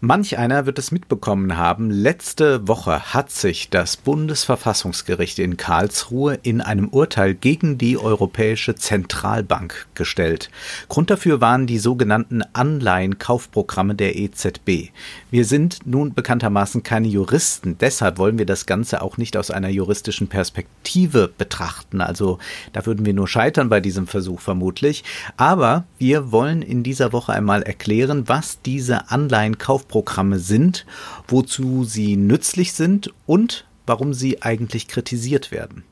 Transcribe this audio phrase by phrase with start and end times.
[0.00, 6.60] Manch einer wird es mitbekommen haben, letzte Woche hat sich das Bundesverfassungsgericht in Karlsruhe in
[6.60, 10.50] einem Urteil gegen die Europäische Zentralbank gestellt.
[10.88, 14.90] Grund dafür waren die sogenannten Anleihenkaufprogramme der EZB.
[15.30, 19.68] Wir sind nun bekanntermaßen keine Juristen, deshalb wollen wir das Ganze auch nicht aus einer
[19.68, 22.00] juristischen Perspektive betrachten.
[22.00, 22.38] Also
[22.72, 25.02] da würden wir nur scheitern bei diesem Versuch vermutlich.
[25.36, 30.86] Aber wir wollen in dieser Woche einmal erklären, was diese Anleihenkaufprogramme Programme sind,
[31.28, 35.84] wozu sie nützlich sind und warum sie eigentlich kritisiert werden.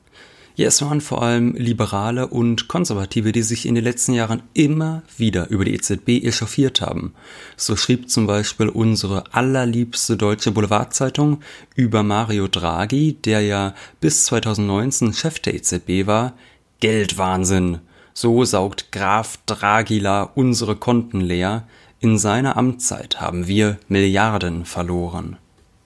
[0.56, 5.04] Ja, es waren vor allem Liberale und Konservative, die sich in den letzten Jahren immer
[5.16, 7.14] wieder über die EZB echauffiert haben.
[7.56, 11.38] So schrieb zum Beispiel unsere allerliebste deutsche Boulevardzeitung
[11.76, 16.32] über Mario Draghi, der ja bis 2019 Chef der EZB war,
[16.80, 17.78] Geldwahnsinn.
[18.14, 21.68] So saugt Graf Dragila unsere Konten leer.
[22.02, 25.36] In seiner Amtszeit haben wir Milliarden verloren.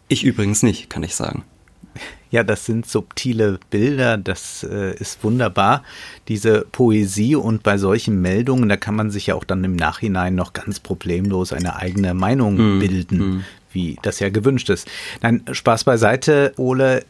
[0.09, 1.45] Ich übrigens nicht, kann ich sagen.
[2.31, 5.83] Ja, das sind subtile Bilder, das äh, ist wunderbar,
[6.29, 10.35] diese Poesie und bei solchen Meldungen, da kann man sich ja auch dann im Nachhinein
[10.35, 13.45] noch ganz problemlos eine eigene Meinung mm, bilden, mm.
[13.73, 14.89] wie das ja gewünscht ist.
[15.21, 17.05] Nein, Spaß beiseite, Ole,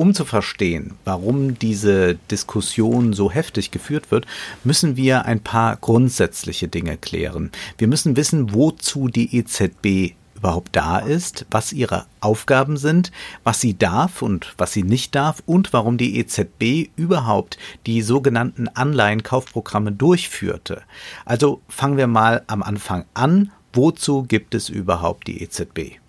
[0.00, 4.26] um zu verstehen, warum diese Diskussion so heftig geführt wird,
[4.64, 7.50] müssen wir ein paar grundsätzliche Dinge klären.
[7.76, 13.12] Wir müssen wissen, wozu die EZB überhaupt da ist, was ihre Aufgaben sind,
[13.44, 18.68] was sie darf und was sie nicht darf und warum die EZB überhaupt die sogenannten
[18.68, 20.80] Anleihenkaufprogramme durchführte.
[21.26, 23.52] Also fangen wir mal am Anfang an.
[23.74, 26.00] Wozu gibt es überhaupt die EZB?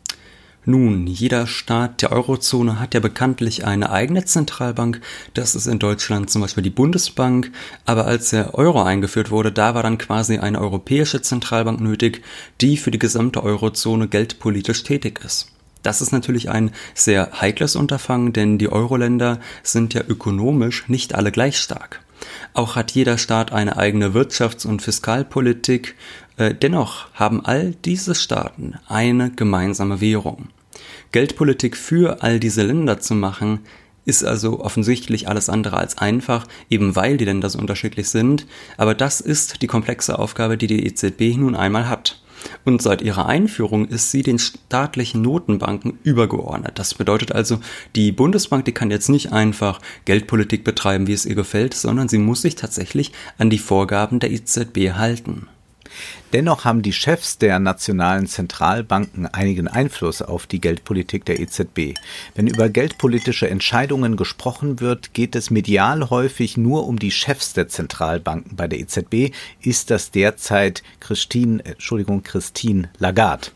[0.64, 5.02] Nun, jeder Staat der Eurozone hat ja bekanntlich eine eigene Zentralbank.
[5.34, 7.52] Das ist in Deutschland zum Beispiel die Bundesbank.
[7.86, 12.22] Aber als der Euro eingeführt wurde, da war dann quasi eine europäische Zentralbank nötig,
[12.62, 15.48] die für die gesamte Eurozone geldpolitisch tätig ist.
[15.82, 21.32] Das ist natürlich ein sehr heikles Unterfangen, denn die Euro-Länder sind ja ökonomisch nicht alle
[21.32, 22.02] gleich stark.
[22.54, 25.96] Auch hat jeder Staat eine eigene Wirtschafts- und Fiskalpolitik.
[26.42, 30.48] Äh, dennoch haben all diese Staaten eine gemeinsame Währung.
[31.12, 33.60] Geldpolitik für all diese Länder zu machen,
[34.06, 38.48] ist also offensichtlich alles andere als einfach, eben weil die Länder so unterschiedlich sind.
[38.78, 42.20] Aber das ist die komplexe Aufgabe, die die EZB nun einmal hat.
[42.66, 46.80] Und seit ihrer Einführung ist sie den staatlichen Notenbanken übergeordnet.
[46.80, 47.60] Das bedeutet also,
[47.96, 52.18] die Bundesbank, die kann jetzt nicht einfach Geldpolitik betreiben, wie es ihr gefällt, sondern sie
[52.18, 55.48] muss sich tatsächlich an die Vorgaben der EZB halten.
[56.34, 61.96] Dennoch haben die Chefs der nationalen Zentralbanken einigen Einfluss auf die Geldpolitik der EZB.
[62.36, 67.68] Wenn über geldpolitische Entscheidungen gesprochen wird, geht es medial häufig nur um die Chefs der
[67.68, 68.56] Zentralbanken.
[68.56, 73.48] Bei der EZB ist das derzeit Christine, Entschuldigung, Christine Lagarde.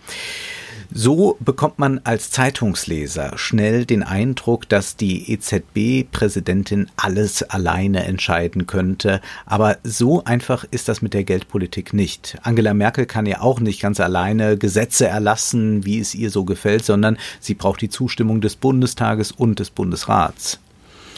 [0.97, 9.19] So bekommt man als Zeitungsleser schnell den Eindruck, dass die EZB-Präsidentin alles alleine entscheiden könnte.
[9.45, 12.37] Aber so einfach ist das mit der Geldpolitik nicht.
[12.43, 16.85] Angela Merkel kann ja auch nicht ganz alleine Gesetze erlassen, wie es ihr so gefällt,
[16.85, 20.59] sondern sie braucht die Zustimmung des Bundestages und des Bundesrats.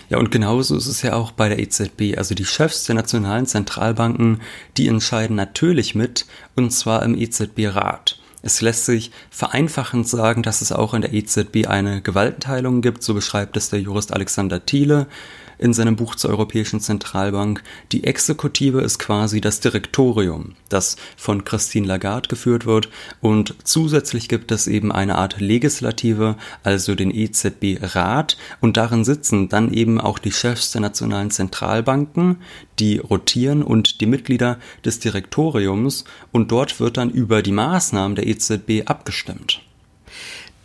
[0.10, 2.18] Ja, und genauso ist es ja auch bei der EZB.
[2.18, 4.42] Also die Chefs der nationalen Zentralbanken,
[4.76, 8.17] die entscheiden natürlich mit, und zwar im EZB-Rat.
[8.48, 13.14] Es lässt sich vereinfachend sagen, dass es auch in der EZB eine Gewaltenteilung gibt, so
[13.14, 15.08] beschreibt es der Jurist Alexander Thiele
[15.60, 17.64] in seinem Buch zur Europäischen Zentralbank.
[17.92, 22.90] Die Exekutive ist quasi das Direktorium, das von Christine Lagarde geführt wird
[23.22, 29.74] und zusätzlich gibt es eben eine Art Legislative, also den EZB-Rat und darin sitzen dann
[29.74, 32.38] eben auch die Chefs der nationalen Zentralbanken,
[32.80, 38.28] die rotieren und die Mitglieder des Direktoriums und dort wird dann über die Maßnahmen der
[38.28, 39.62] EZB abgestimmt.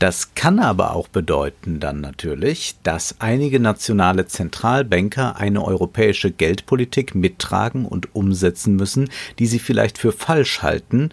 [0.02, 7.86] Das kann aber auch bedeuten dann natürlich, dass einige nationale Zentralbanker eine europäische Geldpolitik mittragen
[7.86, 11.10] und umsetzen müssen, die sie vielleicht für falsch halten,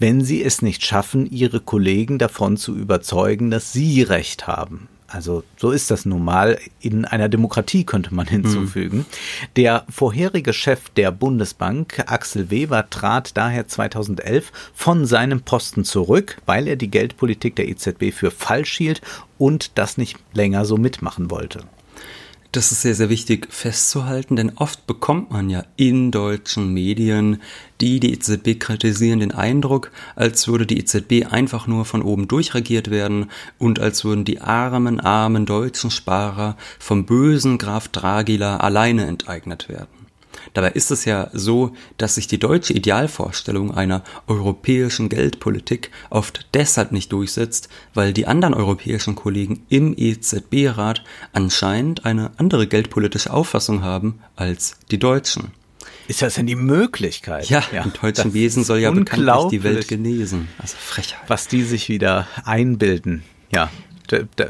[0.00, 4.88] wenn sie es nicht schaffen, ihre Kollegen davon zu überzeugen, dass sie recht haben.
[5.06, 6.58] Also so ist das nun mal.
[6.80, 8.98] In einer Demokratie könnte man hinzufügen.
[8.98, 9.06] Mhm.
[9.56, 16.68] Der vorherige Chef der Bundesbank, Axel Weber, trat daher 2011 von seinem Posten zurück, weil
[16.68, 19.02] er die Geldpolitik der EZB für falsch hielt
[19.38, 21.64] und das nicht länger so mitmachen wollte.
[22.54, 27.42] Das ist sehr, sehr wichtig festzuhalten, denn oft bekommt man ja in deutschen Medien,
[27.80, 32.92] die die EZB kritisieren, den Eindruck, als würde die EZB einfach nur von oben durchregiert
[32.92, 33.28] werden
[33.58, 40.03] und als würden die armen, armen deutschen Sparer vom bösen Graf Dragila alleine enteignet werden.
[40.54, 46.92] Dabei ist es ja so, dass sich die deutsche Idealvorstellung einer europäischen Geldpolitik oft deshalb
[46.92, 54.20] nicht durchsetzt, weil die anderen europäischen Kollegen im EZB-Rat anscheinend eine andere geldpolitische Auffassung haben
[54.36, 55.50] als die Deutschen.
[56.06, 57.48] Ist das denn die Möglichkeit?
[57.48, 60.48] Ja, ja im deutschen Wesen soll ja bekanntlich die Welt genesen.
[60.58, 61.20] Also Frechheit.
[61.28, 63.24] Was die sich wieder einbilden.
[63.50, 63.70] Ja,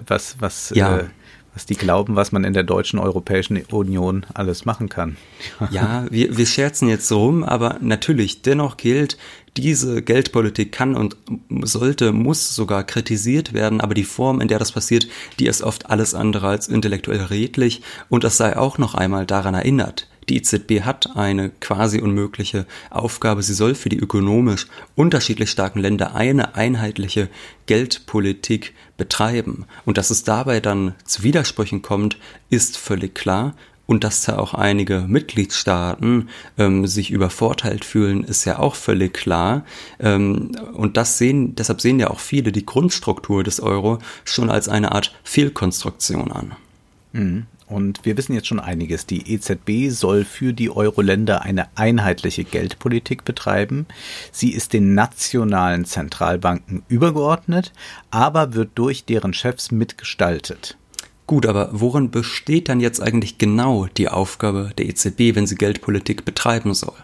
[0.06, 0.98] was, was ja.
[0.98, 1.04] Äh,
[1.54, 5.16] was die glauben, was man in der deutschen Europäischen Union alles machen kann.
[5.70, 9.16] ja, wir, wir scherzen jetzt rum, aber natürlich, dennoch gilt,
[9.56, 11.16] diese Geldpolitik kann und
[11.62, 15.06] sollte, muss sogar kritisiert werden, aber die Form, in der das passiert,
[15.38, 19.54] die ist oft alles andere als intellektuell redlich und das sei auch noch einmal daran
[19.54, 20.08] erinnert.
[20.28, 23.42] Die EZB hat eine quasi unmögliche Aufgabe.
[23.42, 27.28] Sie soll für die ökonomisch unterschiedlich starken Länder eine einheitliche
[27.66, 29.66] Geldpolitik betreiben.
[29.84, 32.18] Und dass es dabei dann zu Widersprüchen kommt,
[32.50, 33.54] ist völlig klar.
[33.86, 39.66] Und dass da auch einige Mitgliedstaaten ähm, sich übervorteilt fühlen, ist ja auch völlig klar.
[40.00, 44.70] Ähm, und das sehen, deshalb sehen ja auch viele die Grundstruktur des Euro schon als
[44.70, 46.56] eine Art Fehlkonstruktion an.
[47.12, 47.46] Mhm.
[47.74, 49.04] Und wir wissen jetzt schon einiges.
[49.04, 53.86] Die EZB soll für die Euro-Länder eine einheitliche Geldpolitik betreiben.
[54.30, 57.72] Sie ist den nationalen Zentralbanken übergeordnet,
[58.12, 60.76] aber wird durch deren Chefs mitgestaltet.
[61.26, 66.24] Gut, aber worin besteht dann jetzt eigentlich genau die Aufgabe der EZB, wenn sie Geldpolitik
[66.24, 66.94] betreiben soll?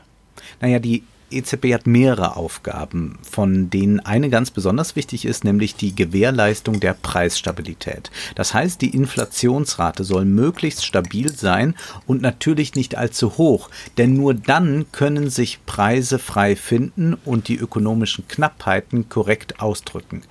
[0.60, 5.94] Naja, die EZB hat mehrere Aufgaben, von denen eine ganz besonders wichtig ist, nämlich die
[5.94, 8.10] Gewährleistung der Preisstabilität.
[8.34, 11.74] Das heißt, die Inflationsrate soll möglichst stabil sein
[12.06, 17.56] und natürlich nicht allzu hoch, denn nur dann können sich Preise frei finden und die
[17.56, 20.22] ökonomischen Knappheiten korrekt ausdrücken.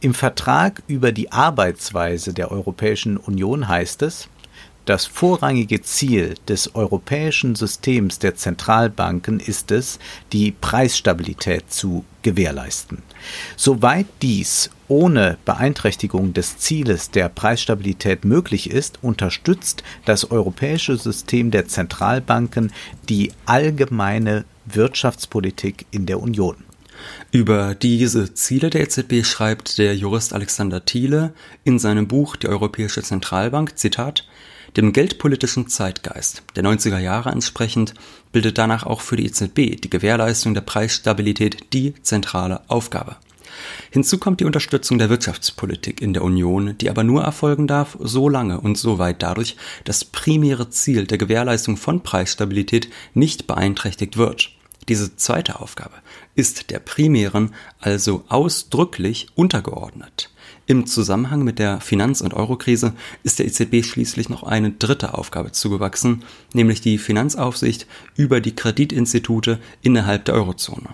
[0.00, 4.28] Im Vertrag über die Arbeitsweise der Europäischen Union heißt es,
[4.86, 9.98] das vorrangige Ziel des europäischen Systems der Zentralbanken ist es,
[10.32, 13.02] die Preisstabilität zu gewährleisten.
[13.56, 21.66] Soweit dies ohne Beeinträchtigung des Zieles der Preisstabilität möglich ist, unterstützt das europäische System der
[21.66, 22.72] Zentralbanken
[23.08, 26.56] die allgemeine Wirtschaftspolitik in der Union.
[27.32, 31.34] Über diese Ziele der EZB schreibt der Jurist Alexander Thiele
[31.64, 34.26] in seinem Buch Die Europäische Zentralbank, Zitat,
[34.76, 37.94] dem geldpolitischen Zeitgeist der 90er Jahre entsprechend
[38.32, 43.16] bildet danach auch für die EZB die Gewährleistung der Preisstabilität die zentrale Aufgabe.
[43.90, 48.28] Hinzu kommt die Unterstützung der Wirtschaftspolitik in der Union, die aber nur erfolgen darf, so
[48.28, 54.50] lange und so weit dadurch das primäre Ziel der Gewährleistung von Preisstabilität nicht beeinträchtigt wird.
[54.88, 55.94] Diese zweite Aufgabe
[56.34, 60.30] ist der primären also ausdrücklich untergeordnet.
[60.68, 62.92] Im Zusammenhang mit der Finanz- und Eurokrise
[63.22, 67.86] ist der EZB schließlich noch eine dritte Aufgabe zugewachsen, nämlich die Finanzaufsicht
[68.16, 70.88] über die Kreditinstitute innerhalb der Eurozone.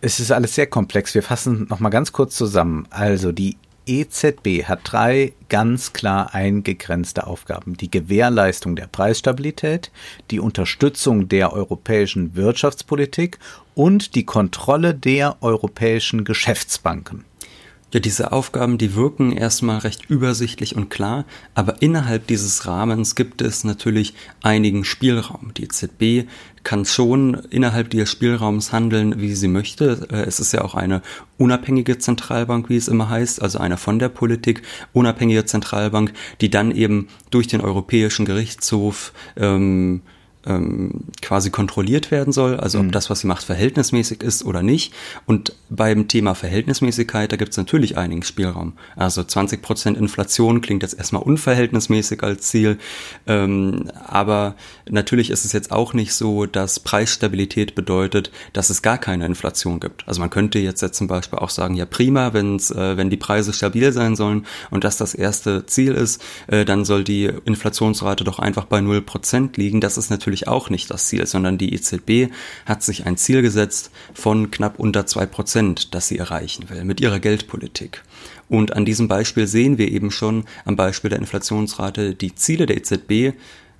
[0.00, 1.14] Es ist alles sehr komplex.
[1.14, 2.88] Wir fassen noch mal ganz kurz zusammen.
[2.90, 3.56] Also die
[3.86, 7.76] EZB hat drei ganz klar eingegrenzte Aufgaben.
[7.76, 9.92] Die Gewährleistung der Preisstabilität,
[10.32, 13.38] die Unterstützung der europäischen Wirtschaftspolitik
[13.76, 17.24] und die Kontrolle der europäischen Geschäftsbanken.
[17.96, 21.24] Ja, diese Aufgaben, die wirken erstmal recht übersichtlich und klar,
[21.54, 24.12] aber innerhalb dieses Rahmens gibt es natürlich
[24.42, 25.54] einigen Spielraum.
[25.56, 26.28] Die EZB
[26.62, 30.08] kann schon innerhalb dieses Spielraums handeln, wie sie möchte.
[30.10, 31.00] Äh, es ist ja auch eine
[31.38, 34.60] unabhängige Zentralbank, wie es immer heißt, also eine von der Politik
[34.92, 36.12] unabhängige Zentralbank,
[36.42, 40.02] die dann eben durch den Europäischen Gerichtshof ähm,
[40.46, 42.90] ähm, quasi kontrolliert werden soll, also ob mhm.
[42.92, 44.92] das, was sie macht, verhältnismäßig ist oder nicht.
[45.26, 48.74] Und beim Thema Verhältnismäßigkeit, da gibt es natürlich einigen Spielraum.
[48.96, 52.78] Also 20 Prozent Inflation klingt jetzt erstmal unverhältnismäßig als Ziel,
[53.26, 54.54] ähm, aber
[54.88, 59.80] natürlich ist es jetzt auch nicht so, dass Preisstabilität bedeutet, dass es gar keine Inflation
[59.80, 60.06] gibt.
[60.06, 63.16] Also man könnte jetzt, jetzt zum Beispiel auch sagen, ja prima, wenn's, äh, wenn die
[63.16, 68.24] Preise stabil sein sollen und das das erste Ziel ist, äh, dann soll die Inflationsrate
[68.24, 69.80] doch einfach bei 0% liegen.
[69.80, 72.32] Das ist natürlich natürlich auch nicht das Ziel, sondern die EZB
[72.66, 77.00] hat sich ein Ziel gesetzt von knapp unter zwei Prozent, das sie erreichen will mit
[77.00, 78.02] ihrer Geldpolitik.
[78.48, 82.76] Und an diesem Beispiel sehen wir eben schon am Beispiel der Inflationsrate die Ziele der
[82.76, 83.34] EZB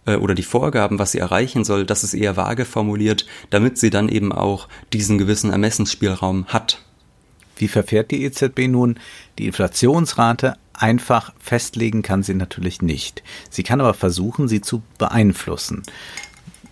[0.07, 3.91] äh, oder die Vorgaben, was sie erreichen soll, das ist eher vage formuliert, damit sie
[3.91, 6.81] dann eben auch diesen gewissen Ermessensspielraum hat.
[7.57, 8.99] Wie verfährt die EZB nun?
[9.39, 13.23] Die Inflationsrate einfach festlegen kann sie natürlich nicht.
[13.51, 15.83] Sie kann aber versuchen, sie zu beeinflussen.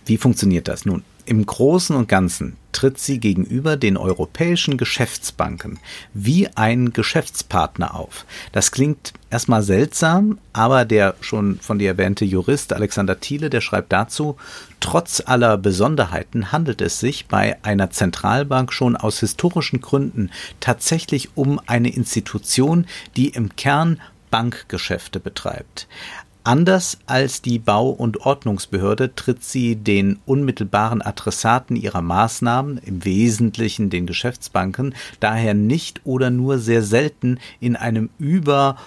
[0.05, 1.03] Wie funktioniert das nun?
[1.27, 5.79] Im Großen und Ganzen tritt sie gegenüber den europäischen Geschäftsbanken
[6.13, 8.25] wie ein Geschäftspartner auf.
[8.51, 13.91] Das klingt erstmal seltsam, aber der schon von dir erwähnte Jurist Alexander Thiele, der schreibt
[13.91, 14.37] dazu,
[14.79, 21.59] trotz aller Besonderheiten handelt es sich bei einer Zentralbank schon aus historischen Gründen tatsächlich um
[21.65, 22.85] eine Institution,
[23.15, 25.87] die im Kern Bankgeschäfte betreibt.
[26.45, 33.89] Anders als die Bau- und Ordnungsbehörde tritt sie den unmittelbaren Adressaten ihrer Maßnahmen, im Wesentlichen
[33.89, 38.77] den Geschäftsbanken, daher nicht oder nur sehr selten in einem Über-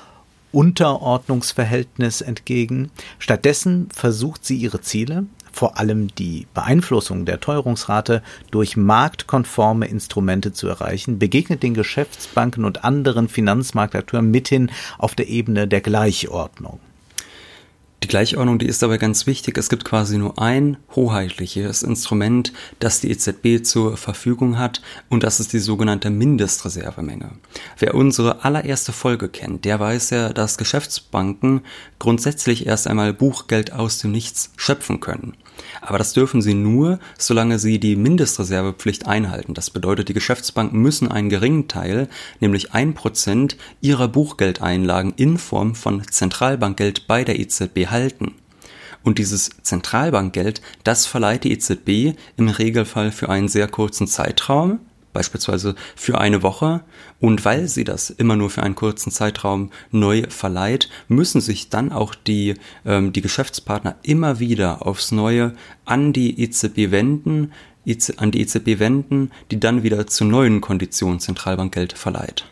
[0.52, 2.92] Unterordnungsverhältnis entgegen.
[3.18, 8.22] Stattdessen versucht sie ihre Ziele, vor allem die Beeinflussung der Teuerungsrate
[8.52, 15.66] durch marktkonforme Instrumente zu erreichen, begegnet den Geschäftsbanken und anderen Finanzmarktakteuren mithin auf der Ebene
[15.66, 16.78] der Gleichordnung.
[18.02, 19.58] Die Gleichordnung, die ist dabei ganz wichtig.
[19.58, 25.40] Es gibt quasi nur ein hoheitliches Instrument, das die EZB zur Verfügung hat und das
[25.40, 27.32] ist die sogenannte Mindestreservemenge.
[27.78, 31.62] Wer unsere allererste Folge kennt, der weiß ja, dass Geschäftsbanken
[31.98, 35.36] grundsätzlich erst einmal Buchgeld aus dem Nichts schöpfen können.
[35.80, 39.54] Aber das dürfen sie nur, solange sie die Mindestreservepflicht einhalten.
[39.54, 42.08] Das bedeutet, die Geschäftsbanken müssen einen geringen Teil,
[42.40, 48.34] nämlich ein Prozent ihrer Buchgeldeinlagen in Form von Zentralbankgeld bei der EZB halten.
[49.04, 54.80] Und dieses Zentralbankgeld, das verleiht die EZB im Regelfall für einen sehr kurzen Zeitraum,
[55.18, 56.82] beispielsweise für eine Woche.
[57.18, 61.90] Und weil sie das immer nur für einen kurzen Zeitraum neu verleiht, müssen sich dann
[61.90, 62.54] auch die,
[62.86, 67.52] ähm, die Geschäftspartner immer wieder aufs Neue an die EZB wenden,
[68.18, 72.44] an die EZB wenden, die dann wieder zu neuen Konditionen Zentralbankgeld verleiht.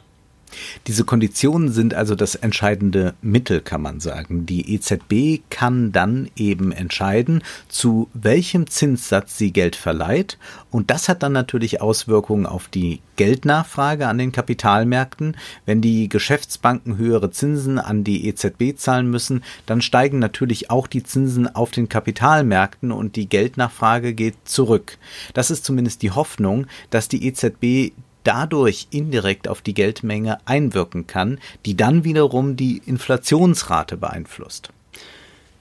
[0.86, 4.46] Diese Konditionen sind also das entscheidende Mittel, kann man sagen.
[4.46, 10.38] Die EZB kann dann eben entscheiden, zu welchem Zinssatz sie Geld verleiht.
[10.70, 15.36] Und das hat dann natürlich Auswirkungen auf die Geldnachfrage an den Kapitalmärkten.
[15.64, 21.02] Wenn die Geschäftsbanken höhere Zinsen an die EZB zahlen müssen, dann steigen natürlich auch die
[21.02, 24.98] Zinsen auf den Kapitalmärkten und die Geldnachfrage geht zurück.
[25.34, 27.92] Das ist zumindest die Hoffnung, dass die EZB
[28.26, 34.70] dadurch indirekt auf die Geldmenge einwirken kann, die dann wiederum die Inflationsrate beeinflusst.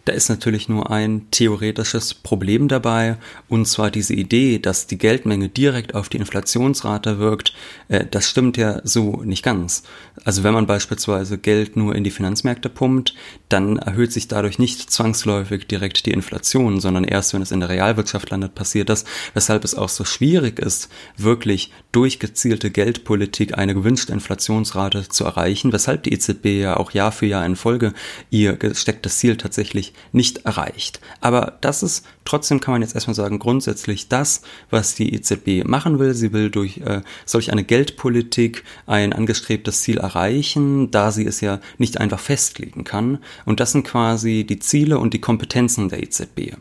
[0.05, 3.17] Da ist natürlich nur ein theoretisches Problem dabei,
[3.49, 7.55] und zwar diese Idee, dass die Geldmenge direkt auf die Inflationsrate wirkt,
[7.87, 9.81] äh, das stimmt ja so nicht ganz.
[10.23, 13.15] Also wenn man beispielsweise Geld nur in die Finanzmärkte pumpt,
[13.49, 17.69] dann erhöht sich dadurch nicht zwangsläufig direkt die Inflation, sondern erst wenn es in der
[17.69, 23.73] Realwirtschaft landet, passiert das, weshalb es auch so schwierig ist, wirklich durch gezielte Geldpolitik eine
[23.73, 27.93] gewünschte Inflationsrate zu erreichen, weshalb die EZB ja auch Jahr für Jahr in Folge
[28.29, 30.99] ihr gestecktes Ziel tatsächlich nicht erreicht.
[31.21, 35.99] Aber das ist trotzdem kann man jetzt erstmal sagen, grundsätzlich das, was die EZB machen
[35.99, 36.13] will.
[36.13, 41.59] Sie will durch äh, solch eine Geldpolitik ein angestrebtes Ziel erreichen, da sie es ja
[41.77, 43.19] nicht einfach festlegen kann.
[43.45, 46.55] Und das sind quasi die Ziele und die Kompetenzen der EZB.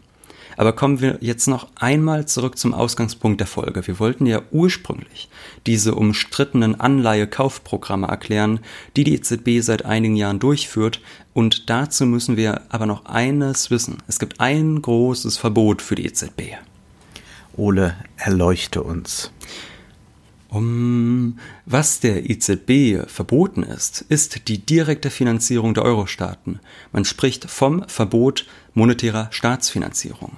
[0.57, 3.87] Aber kommen wir jetzt noch einmal zurück zum Ausgangspunkt der Folge.
[3.87, 5.29] Wir wollten ja ursprünglich
[5.67, 8.61] diese umstrittenen Anleihekaufprogramme erklären,
[8.97, 11.01] die die EZB seit einigen Jahren durchführt.
[11.33, 13.99] Und dazu müssen wir aber noch eines wissen.
[14.07, 16.57] Es gibt ein großes Verbot für die EZB.
[17.57, 19.31] Ole, erleuchte uns.
[20.49, 26.61] Um was der EZB verboten ist, ist die direkte Finanzierung der Euro-Staaten.
[26.93, 30.37] Man spricht vom Verbot monetärer Staatsfinanzierung.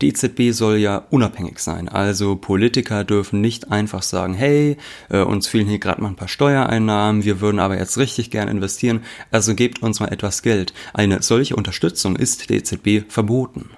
[0.00, 4.76] Die EZB soll ja unabhängig sein, also Politiker dürfen nicht einfach sagen, hey,
[5.10, 8.48] äh, uns fehlen hier gerade mal ein paar Steuereinnahmen, wir würden aber jetzt richtig gern
[8.48, 10.74] investieren, also gebt uns mal etwas Geld.
[10.92, 13.70] Eine solche Unterstützung ist der EZB verboten.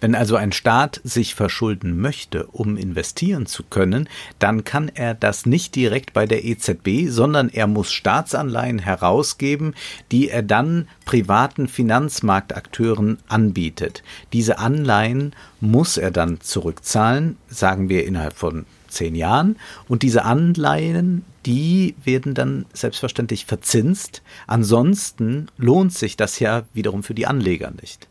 [0.00, 5.44] Wenn also ein Staat sich verschulden möchte, um investieren zu können, dann kann er das
[5.44, 9.74] nicht direkt bei der EZB, sondern er muss Staatsanleihen herausgeben,
[10.12, 14.02] die er dann privaten Finanzmarktakteuren anbietet.
[14.32, 19.56] Diese Anleihen muss er dann zurückzahlen, sagen wir innerhalb von zehn Jahren.
[19.88, 24.22] Und diese Anleihen, die werden dann selbstverständlich verzinst.
[24.46, 28.08] Ansonsten lohnt sich das ja wiederum für die Anleger nicht.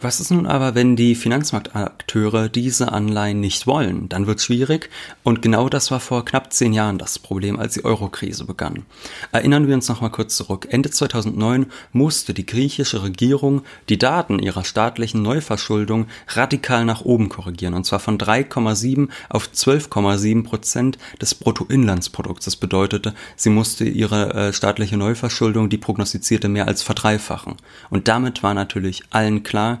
[0.00, 4.08] Was ist nun aber, wenn die Finanzmarktakteure diese Anleihen nicht wollen?
[4.08, 4.90] Dann wird es schwierig
[5.24, 8.84] und genau das war vor knapp zehn Jahren das Problem, als die Eurokrise begann.
[9.32, 10.68] Erinnern wir uns noch mal kurz zurück.
[10.70, 17.74] Ende 2009 musste die griechische Regierung die Daten ihrer staatlichen Neuverschuldung radikal nach oben korrigieren
[17.74, 22.44] und zwar von 3,7 auf 12,7 Prozent des Bruttoinlandsprodukts.
[22.44, 27.56] Das bedeutete, sie musste ihre äh, staatliche Neuverschuldung, die prognostizierte, mehr als verdreifachen.
[27.90, 29.80] Und damit war natürlich allen klar,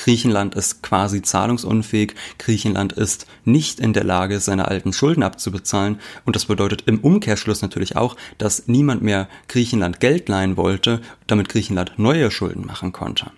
[0.00, 6.00] Griechenland ist quasi zahlungsunfähig, Griechenland ist nicht in der Lage, seine alten Schulden abzubezahlen.
[6.24, 11.50] Und das bedeutet im Umkehrschluss natürlich auch, dass niemand mehr Griechenland Geld leihen wollte, damit
[11.50, 13.30] Griechenland neue Schulden machen konnte.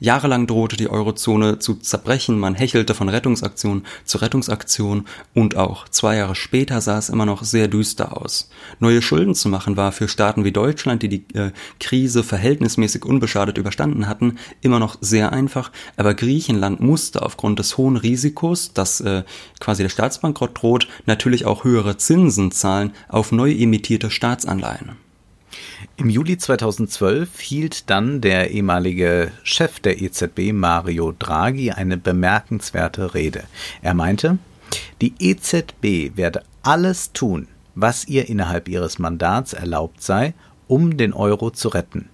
[0.00, 5.06] Jahrelang drohte die Eurozone zu zerbrechen, man hechelte von Rettungsaktion zu Rettungsaktion.
[5.34, 8.48] Und auch zwei Jahre später sah es immer noch sehr düster aus.
[8.78, 13.58] Neue Schulden zu machen war für Staaten wie Deutschland, die die äh, Krise verhältnismäßig unbeschadet
[13.58, 19.24] überstanden hatten, immer noch sehr einfach, aber Griechenland musste aufgrund des hohen Risikos, dass äh,
[19.60, 24.96] quasi der Staatsbankrott droht, natürlich auch höhere Zinsen zahlen auf neu emittierte Staatsanleihen.
[25.96, 33.44] Im Juli 2012 hielt dann der ehemalige Chef der EZB Mario Draghi eine bemerkenswerte Rede.
[33.82, 34.38] Er meinte,
[35.00, 40.34] die EZB werde alles tun, was ihr innerhalb ihres Mandats erlaubt sei,
[40.66, 42.08] um den Euro zu retten.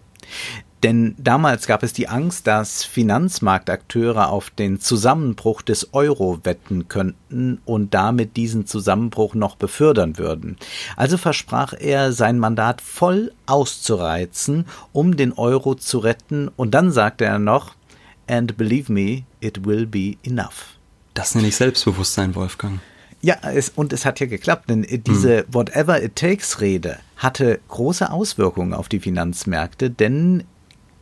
[0.85, 7.59] Denn damals gab es die Angst, dass Finanzmarktakteure auf den Zusammenbruch des Euro wetten könnten
[7.65, 10.59] und damit diesen Zusammenbruch noch befördern würden.
[10.95, 17.25] Also versprach er, sein Mandat voll auszureizen, um den Euro zu retten, und dann sagte
[17.25, 17.75] er noch,
[18.27, 20.77] And believe me, it will be enough.
[21.15, 22.81] Das nenne ich Selbstbewusstsein, Wolfgang.
[23.23, 25.45] Ja, es, und es hat ja geklappt, denn diese hm.
[25.51, 30.45] Whatever it takes Rede hatte große Auswirkungen auf die Finanzmärkte, denn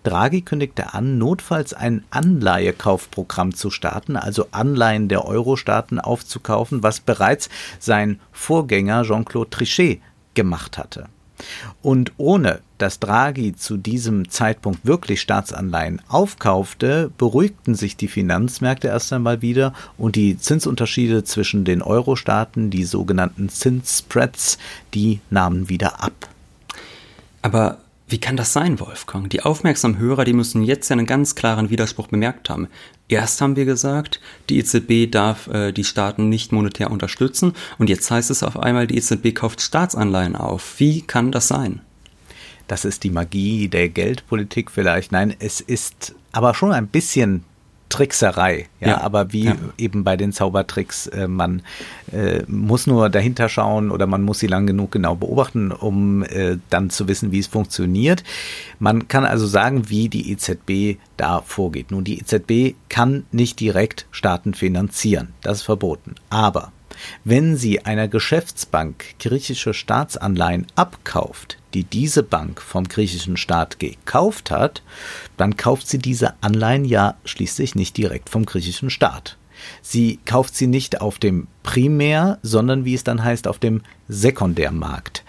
[0.02, 7.48] Draghi kündigte an, notfalls ein Anleihekaufprogramm zu starten, also Anleihen der Euro-Staaten aufzukaufen, was bereits
[7.78, 10.00] sein Vorgänger Jean-Claude Trichet
[10.34, 11.06] gemacht hatte.
[11.80, 19.12] Und ohne dass Draghi zu diesem Zeitpunkt wirklich Staatsanleihen aufkaufte, beruhigten sich die Finanzmärkte erst
[19.12, 24.58] einmal wieder und die Zinsunterschiede zwischen den Euro-Staaten, die sogenannten Zinsspreads,
[24.94, 26.28] die nahmen wieder ab.
[27.40, 27.78] Aber
[28.12, 29.30] wie kann das sein, Wolfgang?
[29.30, 32.68] Die aufmerksamen Hörer, die müssen jetzt einen ganz klaren Widerspruch bemerkt haben.
[33.08, 38.10] Erst haben wir gesagt, die EZB darf äh, die Staaten nicht monetär unterstützen und jetzt
[38.10, 40.78] heißt es auf einmal, die EZB kauft Staatsanleihen auf.
[40.78, 41.80] Wie kann das sein?
[42.68, 45.10] Das ist die Magie der Geldpolitik vielleicht.
[45.10, 47.44] Nein, es ist aber schon ein bisschen
[47.92, 48.68] Trickserei.
[48.80, 49.00] Ja, ja.
[49.02, 49.56] aber wie ja.
[49.76, 51.60] eben bei den Zaubertricks, äh, man
[52.10, 56.56] äh, muss nur dahinter schauen oder man muss sie lang genug genau beobachten, um äh,
[56.70, 58.24] dann zu wissen, wie es funktioniert.
[58.78, 61.90] Man kann also sagen, wie die EZB da vorgeht.
[61.90, 65.34] Nun, die EZB kann nicht direkt Staaten finanzieren.
[65.42, 66.14] Das ist verboten.
[66.30, 66.72] Aber
[67.24, 74.82] wenn sie einer Geschäftsbank griechische Staatsanleihen abkauft, die diese Bank vom griechischen Staat gekauft hat,
[75.36, 79.36] dann kauft sie diese Anleihen ja schließlich nicht direkt vom griechischen Staat.
[79.80, 85.24] Sie kauft sie nicht auf dem Primär, sondern wie es dann heißt, auf dem Sekundärmarkt.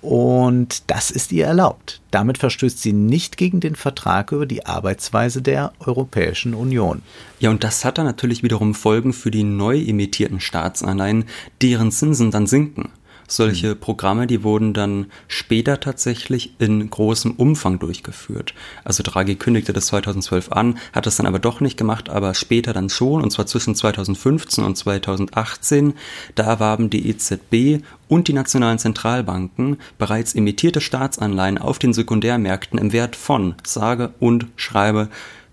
[0.00, 2.00] Und das ist ihr erlaubt.
[2.10, 7.02] Damit verstößt sie nicht gegen den Vertrag über die Arbeitsweise der Europäischen Union.
[7.40, 11.24] Ja, und das hat dann natürlich wiederum Folgen für die neu emittierten Staatsanleihen,
[11.62, 12.90] deren Zinsen dann sinken.
[13.30, 13.80] Solche mhm.
[13.80, 18.54] Programme, die wurden dann später tatsächlich in großem Umfang durchgeführt.
[18.84, 22.72] Also Draghi kündigte das 2012 an, hat das dann aber doch nicht gemacht, aber später
[22.72, 25.92] dann schon, und zwar zwischen 2015 und 2018.
[26.34, 32.92] Da erwarben die EZB und die nationalen Zentralbanken bereits emittierte Staatsanleihen auf den Sekundärmärkten im
[32.94, 35.08] Wert von, sage und schreibe,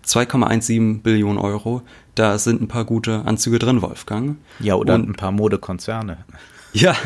[0.05, 1.81] 2,17 Billionen Euro.
[2.13, 4.37] Da sind ein paar gute Anzüge drin, Wolfgang.
[4.59, 6.19] Ja, oder und, ein paar Modekonzerne.
[6.75, 6.95] Ja.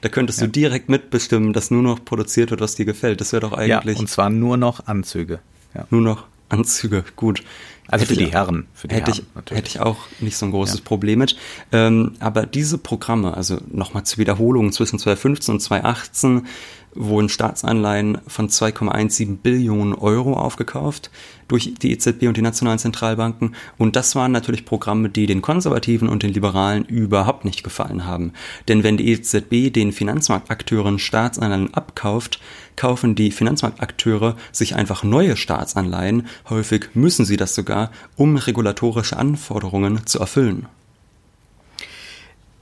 [0.00, 0.46] Da könntest ja.
[0.46, 3.20] du direkt mitbestimmen, dass nur noch produziert wird, was dir gefällt.
[3.20, 3.96] Das wäre doch eigentlich.
[3.96, 5.40] Ja, und zwar nur noch Anzüge.
[5.74, 5.86] Ja.
[5.90, 7.42] Nur noch Anzüge, gut.
[7.86, 8.66] Also hätte für die Herren.
[8.74, 10.84] Für die hätte, Herren, ich, hätte ich auch nicht so ein großes ja.
[10.84, 11.36] Problem mit.
[11.72, 16.46] Ähm, aber diese Programme, also nochmal zur Wiederholung, zwischen 2015 und 2018
[16.94, 21.10] wurden Staatsanleihen von 2,17 Billionen Euro aufgekauft
[21.48, 23.54] durch die EZB und die nationalen Zentralbanken.
[23.78, 28.32] Und das waren natürlich Programme, die den Konservativen und den Liberalen überhaupt nicht gefallen haben.
[28.68, 32.40] Denn wenn die EZB den Finanzmarktakteuren Staatsanleihen abkauft,
[32.76, 36.26] kaufen die Finanzmarktakteure sich einfach neue Staatsanleihen.
[36.48, 40.66] Häufig müssen sie das sogar, um regulatorische Anforderungen zu erfüllen.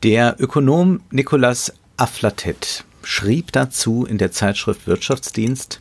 [0.02, 5.80] Der Ökonom Nicolas Aflatet schrieb dazu in der Zeitschrift Wirtschaftsdienst,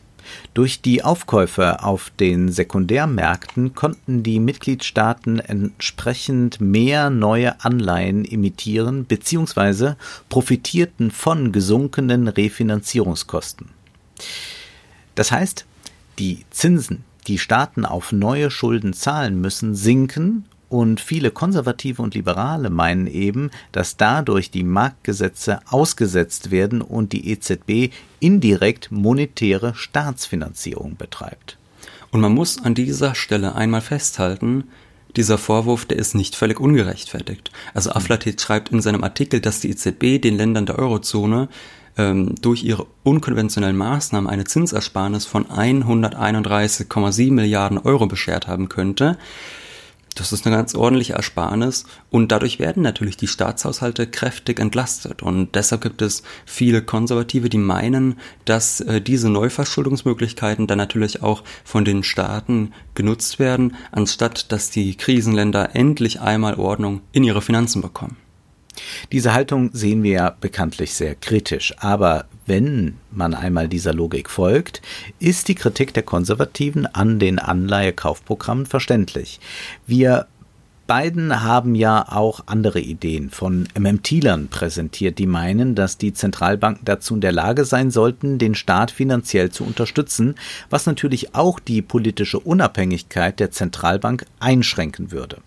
[0.54, 9.94] Durch die Aufkäufe auf den Sekundärmärkten konnten die Mitgliedstaaten entsprechend mehr neue Anleihen emittieren bzw.
[10.28, 13.68] profitierten von gesunkenen Refinanzierungskosten.
[15.14, 15.66] Das heißt,
[16.18, 22.70] die Zinsen, die Staaten auf neue Schulden zahlen müssen, sinken und viele Konservative und Liberale
[22.70, 31.58] meinen eben, dass dadurch die Marktgesetze ausgesetzt werden und die EZB indirekt monetäre Staatsfinanzierung betreibt.
[32.10, 34.64] Und man muss an dieser Stelle einmal festhalten,
[35.14, 37.52] dieser Vorwurf, der ist nicht völlig ungerechtfertigt.
[37.74, 41.50] Also Aflatit schreibt in seinem Artikel, dass die EZB den Ländern der Eurozone
[41.98, 49.18] ähm, durch ihre unkonventionellen Maßnahmen eine Zinsersparnis von 131,7 Milliarden Euro beschert haben könnte.
[50.14, 51.84] Das ist eine ganz ordentliche Ersparnis.
[52.10, 55.22] Und dadurch werden natürlich die Staatshaushalte kräftig entlastet.
[55.22, 61.42] Und deshalb gibt es viele Konservative, die meinen, dass äh, diese Neuverschuldungsmöglichkeiten dann natürlich auch
[61.64, 67.80] von den Staaten genutzt werden, anstatt dass die Krisenländer endlich einmal Ordnung in ihre Finanzen
[67.80, 68.16] bekommen.
[69.12, 74.82] Diese Haltung sehen wir ja bekanntlich sehr kritisch, aber wenn man einmal dieser Logik folgt,
[75.18, 79.40] ist die Kritik der Konservativen an den Anleihekaufprogrammen verständlich.
[79.86, 80.26] Wir
[80.86, 87.14] beiden haben ja auch andere Ideen von MMT-Lern präsentiert, die meinen, dass die Zentralbanken dazu
[87.14, 90.34] in der Lage sein sollten, den Staat finanziell zu unterstützen,
[90.70, 95.38] was natürlich auch die politische Unabhängigkeit der Zentralbank einschränken würde.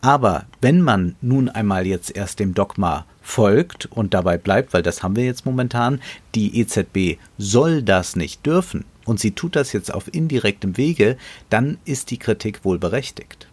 [0.00, 5.02] Aber wenn man nun einmal jetzt erst dem Dogma folgt und dabei bleibt, weil das
[5.02, 6.00] haben wir jetzt momentan,
[6.34, 11.16] die EZB soll das nicht dürfen und sie tut das jetzt auf indirektem Wege,
[11.50, 13.48] dann ist die Kritik wohl berechtigt.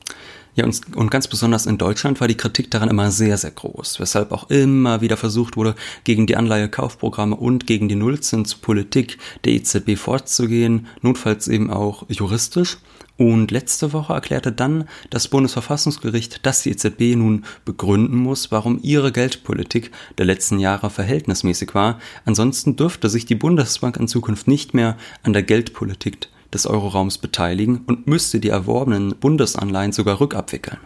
[0.53, 4.01] Ja, und, und ganz besonders in Deutschland war die Kritik daran immer sehr, sehr groß,
[4.01, 9.95] weshalb auch immer wieder versucht wurde, gegen die Anleihekaufprogramme und gegen die Nullzinspolitik der EZB
[9.95, 12.79] vorzugehen, notfalls eben auch juristisch.
[13.15, 19.11] Und letzte Woche erklärte dann das Bundesverfassungsgericht, dass die EZB nun begründen muss, warum ihre
[19.11, 21.99] Geldpolitik der letzten Jahre verhältnismäßig war.
[22.25, 27.83] Ansonsten dürfte sich die Bundesbank in Zukunft nicht mehr an der Geldpolitik des Euroraums beteiligen
[27.85, 30.79] und müsste die erworbenen Bundesanleihen sogar rückabwickeln.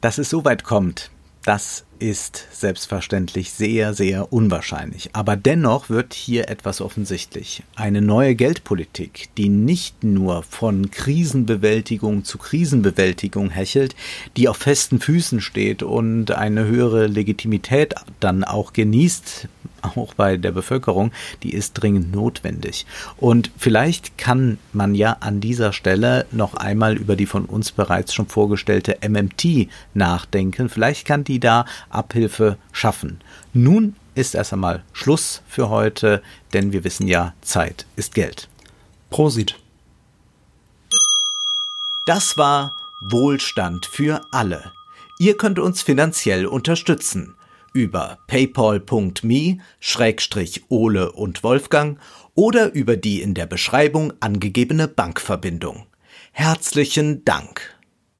[0.00, 1.10] Dass es so weit kommt,
[1.44, 5.10] das ist selbstverständlich sehr, sehr unwahrscheinlich.
[5.12, 7.62] Aber dennoch wird hier etwas offensichtlich.
[7.76, 13.94] Eine neue Geldpolitik, die nicht nur von Krisenbewältigung zu Krisenbewältigung hechelt,
[14.36, 19.48] die auf festen Füßen steht und eine höhere Legitimität dann auch genießt
[19.82, 21.12] auch bei der Bevölkerung,
[21.42, 22.86] die ist dringend notwendig.
[23.16, 28.14] Und vielleicht kann man ja an dieser Stelle noch einmal über die von uns bereits
[28.14, 30.68] schon vorgestellte MMT nachdenken.
[30.68, 33.20] Vielleicht kann die da Abhilfe schaffen.
[33.52, 38.48] Nun ist erst einmal Schluss für heute, denn wir wissen ja, Zeit ist Geld.
[39.10, 39.58] Prosit.
[42.06, 44.72] Das war Wohlstand für alle.
[45.18, 47.34] Ihr könnt uns finanziell unterstützen
[47.72, 49.62] über paypal.me-ole
[51.12, 51.98] und Wolfgang
[52.34, 55.86] oder über die in der Beschreibung angegebene Bankverbindung.
[56.32, 57.71] Herzlichen Dank!